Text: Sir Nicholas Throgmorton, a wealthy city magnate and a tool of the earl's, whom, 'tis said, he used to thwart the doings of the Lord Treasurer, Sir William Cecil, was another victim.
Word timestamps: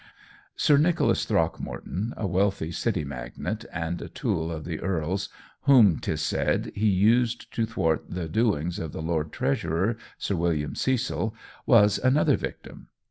Sir 0.55 0.77
Nicholas 0.79 1.25
Throgmorton, 1.25 2.15
a 2.17 2.25
wealthy 2.25 2.71
city 2.71 3.05
magnate 3.05 3.65
and 3.71 4.01
a 4.01 4.09
tool 4.09 4.51
of 4.51 4.65
the 4.65 4.79
earl's, 4.79 5.29
whom, 5.65 5.99
'tis 5.99 6.21
said, 6.23 6.71
he 6.73 6.89
used 6.89 7.53
to 7.53 7.67
thwart 7.67 8.05
the 8.09 8.27
doings 8.27 8.79
of 8.79 8.93
the 8.93 9.01
Lord 9.03 9.31
Treasurer, 9.31 9.97
Sir 10.17 10.35
William 10.35 10.73
Cecil, 10.73 11.35
was 11.67 11.99
another 11.99 12.35
victim. 12.35 12.87